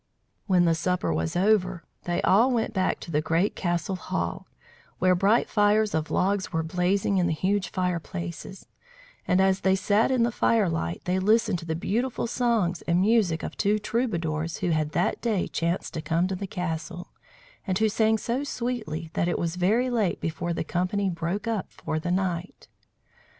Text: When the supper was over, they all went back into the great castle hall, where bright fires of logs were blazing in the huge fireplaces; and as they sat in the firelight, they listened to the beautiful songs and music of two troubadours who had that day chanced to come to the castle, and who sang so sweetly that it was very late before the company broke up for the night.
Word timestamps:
When 0.47 0.65
the 0.65 0.73
supper 0.73 1.13
was 1.13 1.35
over, 1.35 1.83
they 2.05 2.23
all 2.23 2.49
went 2.49 2.73
back 2.73 2.95
into 2.95 3.11
the 3.11 3.21
great 3.21 3.55
castle 3.55 3.95
hall, 3.97 4.47
where 4.97 5.13
bright 5.13 5.47
fires 5.47 5.93
of 5.93 6.09
logs 6.09 6.51
were 6.51 6.63
blazing 6.63 7.19
in 7.19 7.27
the 7.27 7.33
huge 7.35 7.69
fireplaces; 7.69 8.65
and 9.27 9.39
as 9.39 9.59
they 9.59 9.75
sat 9.75 10.09
in 10.09 10.23
the 10.23 10.31
firelight, 10.31 11.01
they 11.05 11.19
listened 11.19 11.59
to 11.59 11.65
the 11.67 11.75
beautiful 11.75 12.25
songs 12.25 12.81
and 12.87 12.99
music 12.99 13.43
of 13.43 13.55
two 13.55 13.77
troubadours 13.77 14.57
who 14.57 14.71
had 14.71 14.93
that 14.93 15.21
day 15.21 15.47
chanced 15.47 15.93
to 15.93 16.01
come 16.01 16.27
to 16.29 16.35
the 16.35 16.47
castle, 16.47 17.11
and 17.67 17.77
who 17.77 17.87
sang 17.87 18.17
so 18.17 18.43
sweetly 18.43 19.11
that 19.13 19.27
it 19.27 19.37
was 19.37 19.55
very 19.55 19.91
late 19.91 20.19
before 20.19 20.51
the 20.51 20.63
company 20.63 21.11
broke 21.11 21.45
up 21.47 21.71
for 21.71 21.99
the 21.99 22.09
night. 22.09 22.67